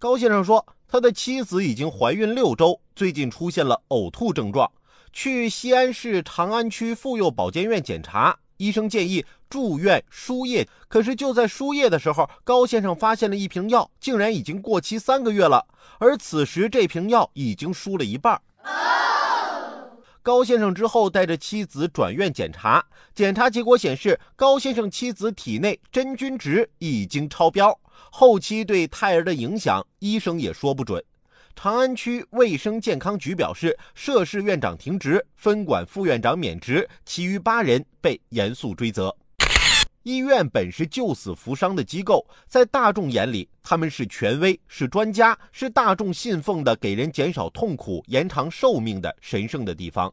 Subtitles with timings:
[0.00, 4.70] 高先生说，他的妻子已经怀孕六周，最近出现了呕吐症状，
[5.12, 10.68] 去西安市长安区妇幼保健院检查，医生建议住院输液。
[10.86, 15.66] 可是就在输液的时候，高先生发现了一瓶药，竟然已经过期三个月了，
[15.98, 18.40] 而此时这瓶药已经输了一半。
[20.22, 27.78] 高先生之后带着妻子转院检查，检查结果显示，高先生妻子体内真菌值已经超标。
[28.10, 31.02] 后期对胎儿的影响，医生也说不准。
[31.54, 39.14] 长安区卫生健康局表示，涉事院长停职，分管副院长免职，其余八人被严肃追责。
[40.08, 50.10] 医院本是救死扶伤的机构，在大众眼里，他们是权威，是专家，是大众信奉的给人减少痛苦、延长寿命的神圣的地方。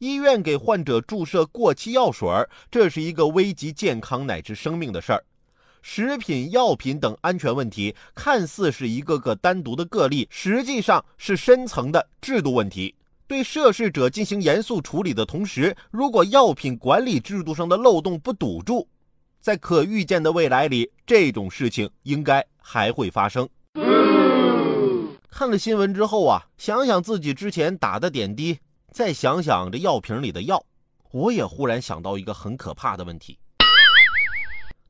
[0.00, 2.28] 医院给患者注射过期药水，
[2.70, 5.24] 这是一个危及健康乃至生命的事儿。
[5.80, 12.94] 食品药品等安全问题看似是一个个单独的个例，实际上是深层的制度问题。
[13.26, 18.86] 对涉事者进行严肃处理的同时，如果药品管理制度上的漏洞不堵住，
[19.46, 23.48] 在可预见的未来里，这种事情应该还会发生。
[25.30, 28.58] 看了新闻之后啊，想想自己之前打的点滴，
[28.90, 30.60] 再想想这药瓶里的药，
[31.12, 33.38] 我也忽然想到一个很可怕的问题。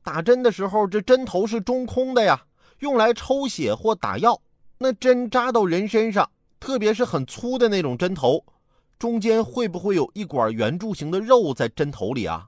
[0.01, 2.41] 打针的时候，这针头是中空的呀，
[2.79, 4.41] 用来抽血或打药。
[4.79, 6.27] 那针扎到人身上，
[6.59, 8.43] 特别是很粗的那种针头，
[8.97, 12.47] 中间会不会有一管圆柱形的肉在针头里啊？